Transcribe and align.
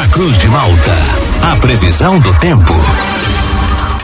na 0.00 0.08
Cruz 0.08 0.38
de 0.38 0.48
Malta. 0.48 0.96
A 1.42 1.56
previsão 1.56 2.18
do 2.20 2.32
tempo. 2.38 2.72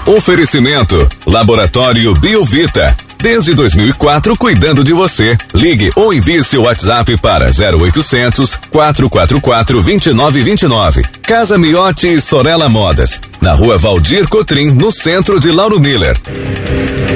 Oferecimento: 0.05 1.09
Laboratório 1.27 2.15
Biovita. 2.15 2.95
Desde 3.19 3.55
2004, 3.55 4.37
cuidando 4.37 4.85
de 4.85 4.93
você. 4.93 5.39
Ligue 5.55 5.91
ou 5.97 6.13
envie 6.13 6.45
seu 6.45 6.65
WhatsApp 6.65 7.17
para 7.17 7.47
0800 7.47 8.57
444 8.71 9.83
2929. 9.83 11.03
Casa 11.23 11.57
Miotti 11.57 12.09
e 12.09 12.21
Sorella 12.21 12.69
Modas. 12.69 13.19
Na 13.41 13.55
rua 13.55 13.79
Valdir 13.79 14.29
Cotrim, 14.29 14.73
no 14.73 14.93
centro 14.93 15.41
de 15.41 15.51
Lauro 15.51 15.81
Miller. 15.81 16.15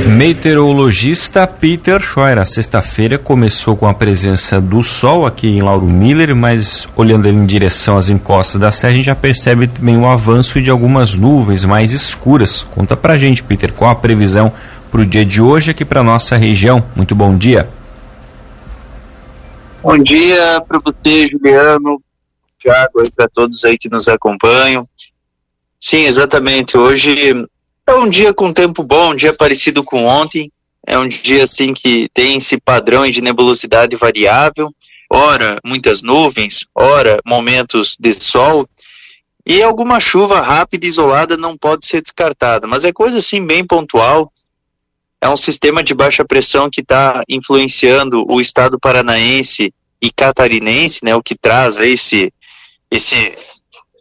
Meteorologista 0.08 1.46
Peter 1.46 2.00
Scheuer. 2.00 2.38
A 2.38 2.44
sexta-feira 2.44 3.18
começou 3.18 3.76
com 3.76 3.86
a 3.86 3.94
presença 3.94 4.60
do 4.60 4.82
sol 4.82 5.26
aqui 5.26 5.48
em 5.48 5.62
Lauro 5.62 5.86
Miller, 5.86 6.34
mas 6.34 6.88
olhando 6.96 7.28
em 7.28 7.46
direção 7.46 7.96
às 7.96 8.08
encostas 8.08 8.60
da 8.60 8.70
serra, 8.70 8.92
a 8.92 8.96
gente 8.96 9.06
já 9.06 9.14
percebe 9.14 9.66
também 9.66 9.96
o 9.96 10.06
avanço 10.06 10.60
de 10.60 10.70
algumas 10.70 11.14
nuvens 11.14 11.64
mais 11.64 11.92
escuras. 11.92 12.62
Conta 12.62 12.96
pra 12.96 13.18
gente, 13.18 13.42
Peter, 13.42 13.72
qual 13.72 13.90
a 13.90 13.94
previsão 13.94 14.52
para 14.90 15.00
o 15.00 15.06
dia 15.06 15.24
de 15.24 15.40
hoje 15.40 15.70
aqui 15.70 15.84
para 15.84 16.02
nossa 16.02 16.36
região. 16.36 16.84
Muito 16.96 17.14
bom 17.14 17.36
dia. 17.36 17.68
Bom 19.82 19.96
dia 19.96 20.60
para 20.68 20.78
você, 20.78 21.26
Juliano, 21.26 22.02
Thiago, 22.58 23.02
e 23.04 23.10
para 23.10 23.28
todos 23.28 23.64
aí 23.64 23.78
que 23.78 23.88
nos 23.88 24.08
acompanham. 24.08 24.86
Sim, 25.80 26.04
exatamente. 26.06 26.76
Hoje 26.76 27.46
é 27.90 27.94
um 27.98 28.08
dia 28.08 28.32
com 28.32 28.52
tempo 28.52 28.82
bom, 28.82 29.12
um 29.12 29.16
dia 29.16 29.32
parecido 29.32 29.82
com 29.82 30.06
ontem. 30.06 30.50
É 30.86 30.98
um 30.98 31.08
dia 31.08 31.44
assim 31.44 31.74
que 31.74 32.08
tem 32.14 32.38
esse 32.38 32.58
padrão 32.58 33.08
de 33.08 33.20
nebulosidade 33.20 33.96
variável. 33.96 34.72
Ora, 35.10 35.58
muitas 35.64 36.02
nuvens, 36.02 36.64
ora, 36.74 37.20
momentos 37.26 37.96
de 37.98 38.12
sol. 38.14 38.68
E 39.44 39.62
alguma 39.62 40.00
chuva 40.00 40.40
rápida 40.40 40.86
e 40.86 40.88
isolada 40.88 41.36
não 41.36 41.56
pode 41.56 41.86
ser 41.86 42.00
descartada, 42.00 42.66
mas 42.66 42.84
é 42.84 42.92
coisa 42.92 43.18
assim 43.18 43.44
bem 43.44 43.66
pontual 43.66 44.32
é 45.20 45.28
um 45.28 45.36
sistema 45.36 45.84
de 45.84 45.94
baixa 45.94 46.24
pressão 46.24 46.70
que 46.70 46.80
está 46.80 47.22
influenciando 47.28 48.24
o 48.26 48.40
estado 48.40 48.80
paranaense 48.80 49.72
e 50.00 50.10
catarinense, 50.10 51.04
né, 51.04 51.14
o 51.14 51.22
que 51.22 51.36
traz 51.36 51.78
esse, 51.78 52.32
esse, 52.90 53.34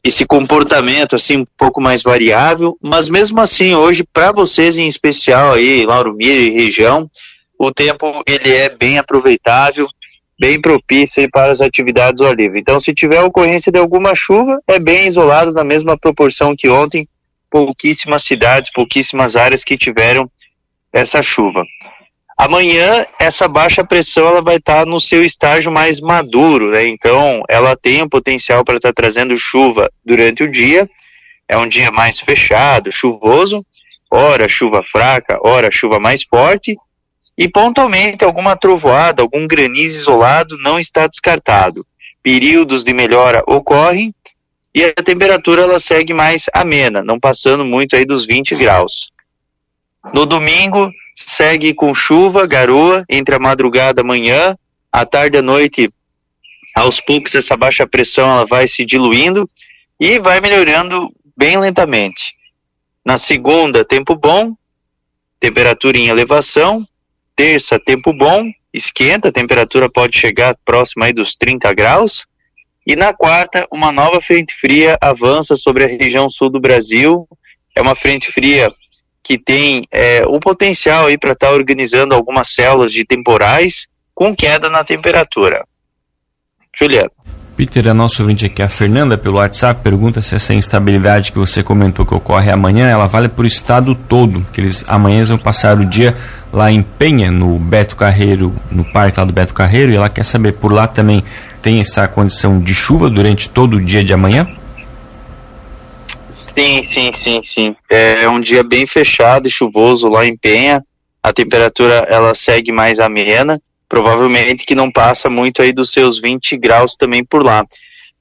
esse 0.03 0.25
comportamento 0.25 1.15
assim 1.15 1.37
um 1.37 1.45
pouco 1.57 1.81
mais 1.81 2.01
variável, 2.01 2.77
mas 2.81 3.09
mesmo 3.09 3.39
assim 3.39 3.75
hoje 3.75 4.03
para 4.03 4.31
vocês 4.31 4.77
em 4.77 4.87
especial 4.87 5.53
aí, 5.53 5.85
Lauro 5.85 6.13
Mira 6.13 6.41
e 6.41 6.49
região, 6.49 7.09
o 7.57 7.71
tempo 7.71 8.23
ele 8.25 8.53
é 8.53 8.69
bem 8.69 8.97
aproveitável, 8.97 9.87
bem 10.39 10.59
propício 10.59 11.21
aí 11.21 11.29
para 11.29 11.51
as 11.51 11.59
atividades 11.59 12.21
ao 12.21 12.33
livre. 12.33 12.59
Então, 12.59 12.79
se 12.79 12.93
tiver 12.93 13.21
ocorrência 13.21 13.71
de 13.71 13.77
alguma 13.77 14.15
chuva, 14.15 14.59
é 14.65 14.79
bem 14.79 15.07
isolado 15.07 15.51
na 15.51 15.63
mesma 15.63 15.97
proporção 15.97 16.55
que 16.55 16.69
ontem, 16.69 17.07
pouquíssimas 17.51 18.23
cidades, 18.23 18.71
pouquíssimas 18.71 19.35
áreas 19.35 19.63
que 19.65 19.77
tiveram 19.77 20.31
essa 20.93 21.21
chuva. 21.21 21.65
Amanhã, 22.39 23.05
essa 23.19 23.49
baixa 23.49 23.83
pressão 23.83 24.25
ela 24.25 24.41
vai 24.41 24.55
estar 24.55 24.85
tá 24.85 24.85
no 24.85 24.97
seu 24.97 25.25
estágio 25.25 25.69
mais 25.69 25.99
maduro, 25.99 26.71
né? 26.71 26.87
Então, 26.87 27.43
ela 27.49 27.75
tem 27.75 28.01
o 28.01 28.07
potencial 28.07 28.63
para 28.63 28.77
estar 28.77 28.93
tá 28.93 29.01
trazendo 29.01 29.35
chuva 29.35 29.91
durante 30.05 30.41
o 30.43 30.49
dia. 30.49 30.89
É 31.49 31.57
um 31.57 31.67
dia 31.67 31.91
mais 31.91 32.17
fechado, 32.17 32.93
chuvoso, 32.93 33.61
ora 34.09 34.47
chuva 34.47 34.81
fraca, 34.81 35.37
ora 35.43 35.69
chuva 35.69 35.99
mais 35.99 36.23
forte. 36.23 36.77
E 37.37 37.49
pontualmente 37.49 38.23
alguma 38.23 38.55
trovoada, 38.55 39.21
algum 39.21 39.45
granizo 39.45 39.97
isolado 39.97 40.57
não 40.59 40.79
está 40.79 41.07
descartado. 41.07 41.85
Períodos 42.23 42.85
de 42.85 42.93
melhora 42.93 43.43
ocorrem 43.47 44.15
e 44.73 44.85
a 44.85 45.03
temperatura 45.03 45.63
ela 45.63 45.77
segue 45.77 46.13
mais 46.13 46.45
amena, 46.53 47.03
não 47.03 47.19
passando 47.19 47.65
muito 47.65 47.97
aí 47.97 48.05
dos 48.05 48.25
20 48.25 48.55
graus. 48.55 49.09
No 50.13 50.25
domingo, 50.25 50.89
segue 51.25 51.73
com 51.73 51.93
chuva, 51.93 52.47
garoa, 52.47 53.03
entre 53.09 53.35
a 53.35 53.39
madrugada 53.39 54.01
e 54.01 54.03
manhã, 54.03 54.57
à 54.91 55.05
tarde 55.05 55.37
e 55.37 55.39
à 55.39 55.41
noite, 55.41 55.93
aos 56.73 57.01
poucos 57.01 57.35
essa 57.35 57.57
baixa 57.57 57.85
pressão 57.85 58.29
ela 58.29 58.45
vai 58.45 58.67
se 58.67 58.85
diluindo 58.85 59.47
e 59.99 60.17
vai 60.19 60.39
melhorando 60.39 61.11
bem 61.37 61.57
lentamente. 61.57 62.33
Na 63.05 63.17
segunda, 63.17 63.83
tempo 63.83 64.15
bom, 64.15 64.53
temperatura 65.39 65.97
em 65.97 66.07
elevação. 66.07 66.85
Terça, 67.35 67.79
tempo 67.79 68.11
bom, 68.11 68.43
esquenta, 68.73 69.29
a 69.29 69.31
temperatura 69.31 69.89
pode 69.89 70.17
chegar 70.17 70.57
próxima 70.65 71.05
aí 71.05 71.13
dos 71.13 71.35
30 71.35 71.73
graus. 71.73 72.25
E 72.85 72.95
na 72.95 73.13
quarta, 73.13 73.67
uma 73.71 73.91
nova 73.91 74.21
frente 74.21 74.53
fria 74.53 74.97
avança 74.99 75.55
sobre 75.55 75.83
a 75.83 75.87
região 75.87 76.29
sul 76.29 76.49
do 76.49 76.59
Brasil. 76.59 77.27
É 77.75 77.81
uma 77.81 77.95
frente 77.95 78.31
fria 78.31 78.73
que 79.29 79.37
tem 79.37 79.83
é, 79.91 80.23
o 80.25 80.39
potencial 80.39 81.05
aí 81.05 81.15
para 81.15 81.33
estar 81.33 81.49
tá 81.49 81.53
organizando 81.53 82.15
algumas 82.15 82.51
células 82.51 82.91
de 82.91 83.05
temporais 83.05 83.85
com 84.15 84.35
queda 84.35 84.71
na 84.71 84.83
temperatura. 84.83 85.63
Juliano. 86.75 87.11
Peter, 87.55 87.87
a 87.89 87.93
nossa 87.93 88.23
ouvinte 88.23 88.47
aqui, 88.47 88.63
a 88.63 88.67
Fernanda, 88.67 89.19
pelo 89.19 89.37
WhatsApp, 89.37 89.81
pergunta 89.83 90.19
se 90.19 90.33
essa 90.33 90.51
instabilidade 90.55 91.31
que 91.31 91.37
você 91.37 91.61
comentou 91.61 92.07
que 92.07 92.15
ocorre 92.15 92.49
amanhã, 92.49 92.87
ela 92.87 93.05
vale 93.05 93.29
para 93.29 93.43
o 93.43 93.47
estado 93.47 93.93
todo, 93.93 94.43
que 94.51 94.61
eles 94.61 94.83
amanhã 94.87 95.23
vão 95.25 95.37
passar 95.37 95.77
o 95.77 95.85
dia 95.85 96.15
lá 96.51 96.71
em 96.71 96.81
Penha, 96.81 97.29
no 97.29 97.59
Beto 97.59 97.95
Carreiro, 97.95 98.55
no 98.71 98.83
parque 98.83 99.19
lá 99.19 99.25
do 99.25 99.33
Beto 99.33 99.53
Carreiro, 99.53 99.91
e 99.91 99.95
ela 99.95 100.09
quer 100.09 100.23
saber, 100.23 100.53
por 100.53 100.73
lá 100.73 100.87
também 100.87 101.23
tem 101.61 101.79
essa 101.79 102.07
condição 102.07 102.59
de 102.59 102.73
chuva 102.73 103.11
durante 103.11 103.47
todo 103.47 103.75
o 103.75 103.81
dia 103.81 104.03
de 104.03 104.11
amanhã? 104.11 104.47
Sim, 106.53 106.83
sim, 106.83 107.11
sim, 107.13 107.41
sim. 107.43 107.75
É 107.89 108.27
um 108.29 108.39
dia 108.39 108.63
bem 108.63 108.85
fechado 108.85 109.47
e 109.47 109.51
chuvoso 109.51 110.07
lá 110.07 110.25
em 110.25 110.37
Penha. 110.37 110.83
A 111.21 111.33
temperatura 111.33 112.05
ela 112.07 112.33
segue 112.33 112.71
mais 112.71 112.99
amena, 112.99 113.61
provavelmente 113.87 114.65
que 114.65 114.75
não 114.75 114.91
passa 114.91 115.29
muito 115.29 115.61
aí 115.61 115.71
dos 115.71 115.91
seus 115.91 116.19
20 116.19 116.57
graus 116.57 116.95
também 116.95 117.23
por 117.23 117.43
lá. 117.43 117.65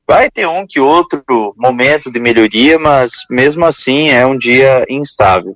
Vai 0.06 0.30
ter 0.30 0.48
um 0.48 0.66
que 0.66 0.80
outro 0.80 1.22
momento 1.56 2.10
de 2.10 2.18
melhoria, 2.18 2.78
mas 2.78 3.10
mesmo 3.30 3.64
assim 3.64 4.08
é 4.08 4.26
um 4.26 4.36
dia 4.36 4.84
instável. 4.88 5.54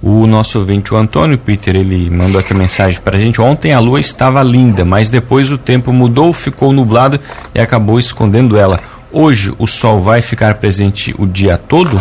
O 0.00 0.26
nosso 0.26 0.58
ouvinte, 0.58 0.94
o 0.94 0.96
Antônio 0.96 1.38
Peter, 1.38 1.76
ele 1.76 2.10
mandou 2.10 2.40
aqui 2.40 2.52
a 2.52 2.56
mensagem 2.56 3.00
para 3.00 3.16
a 3.16 3.20
gente. 3.20 3.40
Ontem 3.40 3.72
a 3.72 3.78
lua 3.78 4.00
estava 4.00 4.42
linda, 4.42 4.84
mas 4.84 5.10
depois 5.10 5.50
o 5.50 5.58
tempo 5.58 5.92
mudou, 5.92 6.32
ficou 6.32 6.72
nublado 6.72 7.20
e 7.54 7.60
acabou 7.60 8.00
escondendo 8.00 8.56
ela. 8.56 8.80
Hoje 9.12 9.54
o 9.58 9.66
sol 9.66 10.00
vai 10.00 10.22
ficar 10.22 10.54
presente 10.54 11.14
o 11.18 11.26
dia 11.26 11.58
todo? 11.58 12.00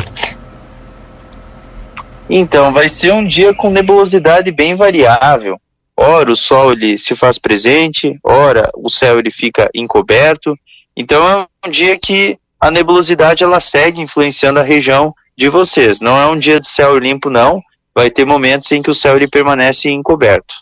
Então, 2.30 2.72
vai 2.72 2.88
ser 2.88 3.12
um 3.12 3.28
dia 3.28 3.54
com 3.54 3.70
nebulosidade 3.70 4.50
bem 4.52 4.76
variável. 4.76 5.60
Ora 5.96 6.32
o 6.32 6.36
sol 6.36 6.72
ele 6.72 6.98
se 6.98 7.16
faz 7.16 7.38
presente, 7.38 8.18
ora 8.24 8.72
o 8.76 8.90
céu 8.90 9.20
ele 9.20 9.30
fica 9.30 9.70
encoberto. 9.76 10.58
Então 10.98 11.28
é 11.28 11.68
um 11.68 11.70
dia 11.70 11.98
que 12.00 12.40
a 12.60 12.72
nebulosidade 12.72 13.44
ela 13.44 13.60
segue 13.60 14.02
influenciando 14.02 14.60
a 14.60 14.64
região 14.64 15.14
de 15.38 15.48
vocês. 15.48 16.00
Não 16.00 16.20
é 16.20 16.26
um 16.26 16.40
dia 16.40 16.60
de 16.60 16.68
céu 16.68 16.98
limpo 16.98 17.30
não, 17.30 17.62
vai 17.94 18.10
ter 18.10 18.26
momentos 18.26 18.72
em 18.72 18.82
que 18.82 18.90
o 18.90 18.96
céu 18.96 19.16
ele 19.16 19.28
permanece 19.28 19.90
encoberto. 19.90 20.56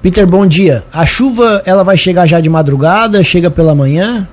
Peter, 0.00 0.26
bom 0.26 0.46
dia. 0.46 0.84
A 0.90 1.04
chuva 1.04 1.62
ela 1.66 1.84
vai 1.84 1.96
chegar 1.96 2.26
já 2.26 2.40
de 2.40 2.48
madrugada, 2.48 3.22
chega 3.22 3.50
pela 3.50 3.74
manhã? 3.74 4.26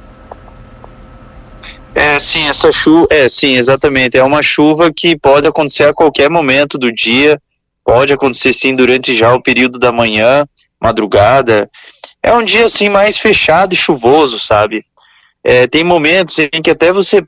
É, 1.99 2.19
sim, 2.19 2.47
essa 2.47 2.71
chuva, 2.71 3.07
é, 3.09 3.27
sim, 3.27 3.55
exatamente. 3.55 4.15
É 4.15 4.23
uma 4.23 4.43
chuva 4.43 4.93
que 4.95 5.17
pode 5.17 5.47
acontecer 5.47 5.85
a 5.85 5.93
qualquer 5.93 6.29
momento 6.29 6.77
do 6.77 6.93
dia, 6.93 7.41
pode 7.83 8.13
acontecer 8.13 8.53
sim 8.53 8.75
durante 8.75 9.15
já 9.15 9.33
o 9.33 9.41
período 9.41 9.79
da 9.79 9.91
manhã, 9.91 10.45
madrugada. 10.79 11.67
É 12.21 12.31
um 12.31 12.43
dia 12.43 12.67
assim 12.67 12.87
mais 12.87 13.17
fechado 13.17 13.73
e 13.73 13.75
chuvoso, 13.75 14.39
sabe? 14.39 14.85
É, 15.43 15.65
tem 15.65 15.83
momentos 15.83 16.37
em 16.37 16.61
que 16.61 16.69
até 16.69 16.93
você 16.93 17.23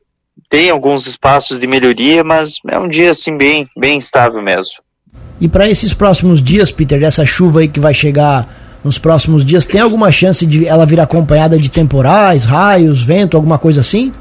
tem 0.47 0.69
alguns 0.69 1.07
espaços 1.07 1.59
de 1.59 1.65
melhoria, 1.65 2.23
mas 2.23 2.59
é 2.67 2.77
um 2.77 2.87
dia 2.87 3.09
assim 3.09 3.35
bem, 3.35 3.67
bem 3.75 3.97
estável 3.97 4.39
mesmo. 4.39 4.75
E 5.41 5.47
para 5.47 5.67
esses 5.67 5.95
próximos 5.95 6.43
dias, 6.43 6.71
Peter, 6.71 6.99
dessa 6.99 7.25
chuva 7.25 7.61
aí 7.61 7.67
que 7.67 7.79
vai 7.79 7.93
chegar 7.93 8.47
nos 8.83 8.99
próximos 8.99 9.43
dias, 9.43 9.65
tem 9.65 9.81
alguma 9.81 10.11
chance 10.11 10.45
de 10.45 10.67
ela 10.67 10.85
vir 10.85 10.99
acompanhada 10.99 11.57
de 11.57 11.71
temporais, 11.71 12.45
raios, 12.45 13.01
vento, 13.01 13.35
alguma 13.35 13.57
coisa 13.57 13.81
assim? 13.81 14.13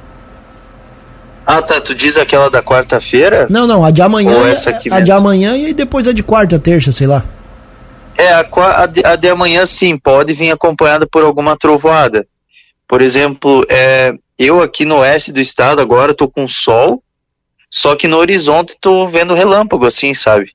Ah, 1.48 1.62
tá. 1.62 1.80
Tu 1.80 1.94
diz 1.94 2.18
aquela 2.18 2.50
da 2.50 2.62
quarta-feira? 2.62 3.46
Não, 3.48 3.66
não. 3.66 3.82
A 3.82 3.90
de 3.90 4.02
amanhã. 4.02 4.36
Ou 4.36 4.46
essa 4.46 4.68
aqui 4.68 4.90
a 4.90 4.96
mesmo? 4.96 5.06
de 5.06 5.12
amanhã 5.12 5.56
e 5.56 5.72
depois 5.72 6.06
a 6.06 6.12
de 6.12 6.22
quarta, 6.22 6.58
terça, 6.58 6.92
sei 6.92 7.06
lá. 7.06 7.24
É, 8.18 8.34
a, 8.34 8.46
a, 8.82 8.84
de, 8.84 9.02
a 9.02 9.16
de 9.16 9.30
amanhã 9.30 9.64
sim, 9.64 9.96
pode 9.96 10.34
vir 10.34 10.50
acompanhada 10.50 11.06
por 11.06 11.22
alguma 11.22 11.56
trovoada. 11.56 12.26
Por 12.86 13.00
exemplo, 13.00 13.64
é, 13.70 14.12
eu 14.38 14.60
aqui 14.60 14.84
no 14.84 14.98
oeste 14.98 15.32
do 15.32 15.40
estado 15.40 15.80
agora 15.80 16.12
tô 16.12 16.28
com 16.28 16.46
sol, 16.46 17.02
só 17.70 17.96
que 17.96 18.06
no 18.06 18.18
horizonte 18.18 18.76
tô 18.78 19.06
vendo 19.06 19.32
relâmpago, 19.32 19.86
assim, 19.86 20.12
sabe? 20.12 20.52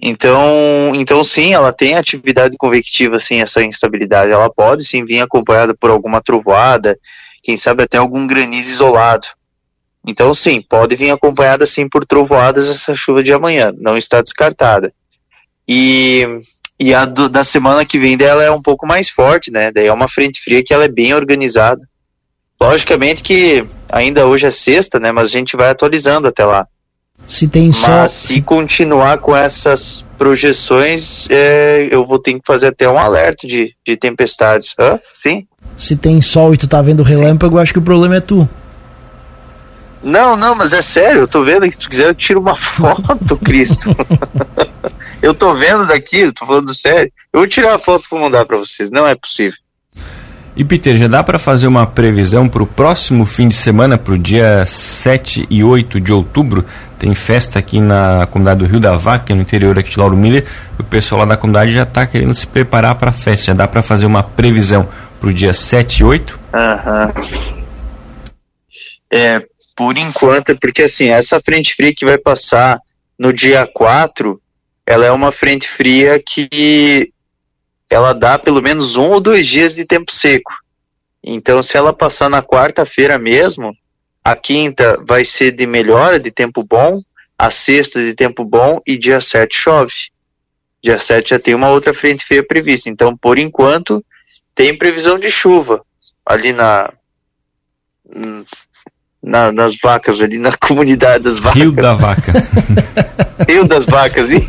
Então, 0.00 0.92
então 0.94 1.24
sim, 1.24 1.52
ela 1.52 1.72
tem 1.72 1.96
atividade 1.96 2.56
convectiva, 2.56 3.18
sim, 3.18 3.40
essa 3.40 3.60
instabilidade. 3.64 4.30
Ela 4.30 4.48
pode 4.48 4.84
sim 4.84 5.04
vir 5.04 5.20
acompanhada 5.20 5.74
por 5.74 5.90
alguma 5.90 6.22
trovoada, 6.22 6.96
quem 7.42 7.56
sabe 7.56 7.82
até 7.82 7.96
algum 7.98 8.24
granizo 8.24 8.70
isolado 8.70 9.26
Então, 10.06 10.34
sim, 10.34 10.60
pode 10.60 10.96
vir 10.96 11.10
acompanhada 11.10 11.66
sim 11.66 11.88
por 11.88 12.04
trovoadas 12.04 12.68
essa 12.68 12.94
chuva 12.94 13.22
de 13.22 13.32
amanhã, 13.32 13.72
não 13.78 13.96
está 13.96 14.20
descartada. 14.20 14.92
E, 15.66 16.26
e 16.78 16.92
a 16.92 17.04
do, 17.04 17.28
da 17.28 17.44
semana 17.44 17.84
que 17.84 17.98
vem 17.98 18.16
dela 18.16 18.42
é 18.42 18.50
um 18.50 18.60
pouco 18.60 18.86
mais 18.86 19.08
forte, 19.08 19.50
né? 19.50 19.70
Daí 19.70 19.86
é 19.86 19.92
uma 19.92 20.08
frente 20.08 20.42
fria 20.42 20.62
que 20.64 20.74
ela 20.74 20.84
é 20.84 20.88
bem 20.88 21.14
organizada. 21.14 21.80
Logicamente 22.60 23.22
que 23.22 23.64
ainda 23.88 24.26
hoje 24.26 24.46
é 24.46 24.50
sexta, 24.50 24.98
né? 24.98 25.12
Mas 25.12 25.28
a 25.28 25.30
gente 25.30 25.56
vai 25.56 25.70
atualizando 25.70 26.26
até 26.26 26.44
lá. 26.44 26.66
Se 27.26 27.46
tem 27.46 27.72
sol. 27.72 27.88
Mas 27.88 28.12
se, 28.12 28.34
se 28.34 28.42
continuar 28.42 29.18
com 29.18 29.36
essas 29.36 30.04
projeções, 30.18 31.28
é, 31.30 31.88
eu 31.90 32.04
vou 32.04 32.18
ter 32.18 32.34
que 32.34 32.40
fazer 32.44 32.68
até 32.68 32.88
um 32.88 32.98
alerta 32.98 33.46
de, 33.46 33.74
de 33.86 33.96
tempestades. 33.96 34.74
Hã? 34.78 34.98
Sim? 35.12 35.46
Se 35.76 35.96
tem 35.96 36.20
sol 36.20 36.52
e 36.52 36.56
tu 36.56 36.66
tá 36.66 36.82
vendo 36.82 37.02
relâmpago, 37.02 37.56
Sim. 37.56 37.62
acho 37.62 37.72
que 37.72 37.78
o 37.78 37.82
problema 37.82 38.16
é 38.16 38.20
tu. 38.20 38.48
Não, 40.02 40.36
não, 40.36 40.54
mas 40.54 40.72
é 40.72 40.82
sério, 40.82 41.22
eu 41.22 41.28
tô 41.28 41.44
vendo 41.44 41.66
que 41.68 41.72
se 41.72 41.80
tu 41.80 41.88
quiser 41.88 42.08
eu 42.08 42.14
tiro 42.14 42.40
uma 42.40 42.54
foto, 42.56 43.36
Cristo. 43.36 43.88
eu 45.22 45.32
tô 45.32 45.54
vendo 45.54 45.86
daqui, 45.86 46.18
eu 46.18 46.32
tô 46.32 46.44
falando 46.44 46.74
sério. 46.74 47.12
Eu 47.32 47.40
vou 47.40 47.48
tirar 47.48 47.74
a 47.74 47.78
foto 47.78 48.08
pra 48.08 48.18
mandar 48.18 48.44
pra 48.44 48.58
vocês, 48.58 48.90
não 48.90 49.06
é 49.06 49.14
possível. 49.14 49.56
E 50.54 50.64
Peter, 50.64 50.96
já 50.96 51.08
dá 51.08 51.22
para 51.22 51.38
fazer 51.38 51.66
uma 51.66 51.86
previsão 51.86 52.46
para 52.46 52.62
o 52.62 52.66
próximo 52.66 53.24
fim 53.24 53.48
de 53.48 53.54
semana, 53.54 53.96
para 53.96 54.12
o 54.12 54.18
dia 54.18 54.66
7 54.66 55.46
e 55.48 55.64
8 55.64 55.98
de 55.98 56.12
outubro? 56.12 56.66
Tem 56.98 57.14
festa 57.14 57.58
aqui 57.58 57.80
na 57.80 58.26
comunidade 58.30 58.60
do 58.60 58.66
Rio 58.66 58.78
da 58.78 58.94
Vaca, 58.94 59.34
no 59.34 59.40
interior 59.40 59.78
aqui 59.78 59.90
de 59.90 59.98
Lauro 59.98 60.16
Miller. 60.16 60.44
O 60.78 60.84
pessoal 60.84 61.20
lá 61.20 61.26
da 61.26 61.36
comunidade 61.38 61.72
já 61.72 61.84
está 61.84 62.06
querendo 62.06 62.34
se 62.34 62.46
preparar 62.46 62.96
para 62.96 63.08
a 63.08 63.12
festa. 63.12 63.46
Já 63.46 63.54
dá 63.54 63.66
para 63.66 63.82
fazer 63.82 64.04
uma 64.04 64.22
previsão 64.22 64.86
para 65.18 65.30
o 65.30 65.32
dia 65.32 65.54
7 65.54 66.00
e 66.00 66.04
8? 66.04 66.38
Aham. 66.52 67.12
É, 69.10 69.42
por 69.76 69.96
enquanto, 69.96 70.56
porque 70.58 70.82
assim, 70.82 71.08
essa 71.08 71.40
frente 71.40 71.74
fria 71.74 71.94
que 71.94 72.04
vai 72.04 72.18
passar 72.18 72.80
no 73.18 73.32
dia 73.32 73.66
4, 73.66 74.40
ela 74.86 75.06
é 75.06 75.10
uma 75.10 75.32
frente 75.32 75.68
fria 75.68 76.22
que 76.24 77.12
ela 77.88 78.12
dá 78.12 78.38
pelo 78.38 78.62
menos 78.62 78.96
um 78.96 79.10
ou 79.10 79.20
dois 79.20 79.46
dias 79.46 79.74
de 79.74 79.84
tempo 79.84 80.12
seco. 80.12 80.52
Então, 81.22 81.62
se 81.62 81.76
ela 81.76 81.92
passar 81.92 82.28
na 82.28 82.42
quarta-feira 82.42 83.18
mesmo, 83.18 83.76
a 84.24 84.34
quinta 84.34 84.98
vai 85.06 85.24
ser 85.24 85.52
de 85.52 85.66
melhora, 85.66 86.18
de 86.18 86.30
tempo 86.30 86.64
bom, 86.64 87.00
a 87.38 87.50
sexta 87.50 88.02
de 88.02 88.14
tempo 88.14 88.44
bom 88.44 88.80
e 88.86 88.96
dia 88.96 89.20
7 89.20 89.54
chove. 89.54 89.94
Dia 90.82 90.98
7 90.98 91.30
já 91.30 91.38
tem 91.38 91.54
uma 91.54 91.68
outra 91.68 91.94
frente 91.94 92.24
feia 92.24 92.44
prevista. 92.44 92.88
Então, 92.88 93.16
por 93.16 93.38
enquanto, 93.38 94.04
tem 94.54 94.76
previsão 94.76 95.18
de 95.18 95.30
chuva 95.30 95.84
ali 96.26 96.52
na, 96.52 96.92
na 99.22 99.52
nas 99.52 99.76
vacas, 99.80 100.20
ali 100.20 100.38
na 100.38 100.52
comunidade 100.56 101.24
das 101.24 101.38
vacas. 101.38 101.60
Rio 101.60 101.72
da 101.72 101.94
Vaca. 101.94 102.32
Rio 103.48 103.66
das 103.66 103.86
Vacas. 103.86 104.30
E... 104.30 104.46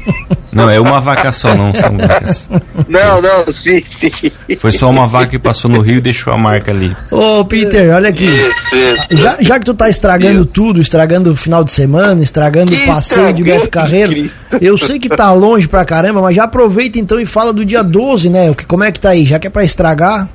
Não, 0.51 0.69
é 0.69 0.79
uma 0.79 0.99
vaca 0.99 1.31
só, 1.31 1.55
não 1.55 1.73
são 1.73 1.97
vacas. 1.97 2.47
Não, 2.87 3.21
não, 3.21 3.51
sim, 3.51 3.83
sim. 3.87 4.11
Foi 4.59 4.71
só 4.71 4.89
uma 4.89 5.07
vaca 5.07 5.27
que 5.27 5.39
passou 5.39 5.69
no 5.69 5.81
rio 5.81 5.97
e 5.97 6.01
deixou 6.01 6.31
a 6.31 6.37
marca 6.37 6.69
ali. 6.69 6.95
Ô, 7.09 7.43
Peter, 7.43 7.91
olha 7.93 8.09
aqui. 8.09 8.25
Isso, 8.25 8.75
isso. 8.75 9.17
Já, 9.17 9.37
já 9.41 9.59
que 9.59 9.65
tu 9.65 9.73
tá 9.73 9.89
estragando 9.89 10.43
isso. 10.43 10.53
tudo, 10.53 10.79
estragando 10.79 11.31
o 11.31 11.35
final 11.35 11.63
de 11.63 11.71
semana, 11.71 12.21
estragando 12.21 12.71
que 12.71 12.83
o 12.83 12.85
passeio 12.85 13.33
de 13.33 13.43
Beto 13.43 13.69
Carreiro, 13.69 14.29
eu 14.61 14.77
sei 14.77 14.99
que 14.99 15.09
tá 15.09 15.31
longe 15.33 15.67
pra 15.67 15.83
caramba, 15.83 16.21
mas 16.21 16.35
já 16.35 16.43
aproveita 16.43 16.99
então 16.99 17.19
e 17.19 17.25
fala 17.25 17.51
do 17.51 17.65
dia 17.65 17.83
12, 17.83 18.29
né? 18.29 18.51
O 18.51 18.55
que, 18.55 18.65
como 18.65 18.83
é 18.83 18.91
que 18.91 18.99
tá 18.99 19.09
aí? 19.09 19.25
Já 19.25 19.39
que 19.39 19.47
é 19.47 19.49
pra 19.49 19.63
estragar? 19.63 20.29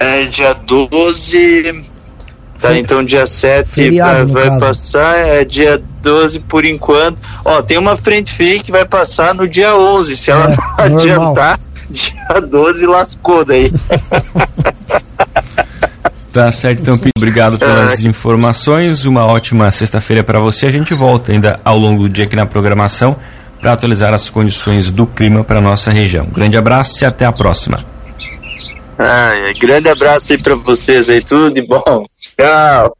É, 0.00 0.24
dia 0.24 0.52
12. 0.52 1.93
Tá, 2.60 2.76
então 2.78 3.04
dia 3.04 3.26
7 3.26 3.68
Feriado, 3.68 4.32
vai, 4.32 4.48
vai 4.48 4.58
passar, 4.58 5.16
é 5.16 5.44
dia 5.44 5.82
12 6.00 6.40
por 6.40 6.64
enquanto. 6.64 7.20
Ó, 7.44 7.60
tem 7.62 7.78
uma 7.78 7.96
frente 7.96 8.32
fria 8.32 8.58
que 8.62 8.70
vai 8.70 8.84
passar 8.84 9.34
no 9.34 9.46
dia 9.46 9.76
11. 9.76 10.16
Se 10.16 10.30
ela 10.30 10.52
é, 10.52 10.56
não 10.88 10.96
adiantar, 10.96 11.60
dia 11.90 12.40
12 12.40 12.86
lascou 12.86 13.44
daí. 13.44 13.72
Tá 16.32 16.50
certo, 16.50 16.80
então, 16.80 16.98
obrigado 17.16 17.56
pelas 17.58 18.02
é. 18.02 18.08
informações. 18.08 19.04
Uma 19.04 19.24
ótima 19.24 19.70
sexta-feira 19.70 20.24
para 20.24 20.40
você. 20.40 20.66
A 20.66 20.70
gente 20.70 20.92
volta 20.92 21.30
ainda 21.30 21.60
ao 21.64 21.78
longo 21.78 22.02
do 22.02 22.08
dia 22.08 22.24
aqui 22.24 22.34
na 22.34 22.44
programação 22.44 23.16
para 23.60 23.72
atualizar 23.72 24.12
as 24.12 24.28
condições 24.28 24.90
do 24.90 25.06
clima 25.06 25.44
para 25.44 25.60
nossa 25.60 25.92
região. 25.92 26.26
grande 26.26 26.56
abraço 26.56 27.04
e 27.04 27.06
até 27.06 27.24
a 27.24 27.32
próxima. 27.32 27.84
grande 29.60 29.88
abraço 29.88 30.32
aí 30.32 30.42
para 30.42 30.56
vocês 30.56 31.08
aí, 31.08 31.24
tudo 31.24 31.54
de 31.54 31.62
bom. 31.62 32.04
go. 32.36 32.94